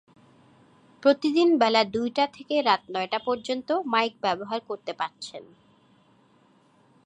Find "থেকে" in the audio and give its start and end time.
2.27-2.55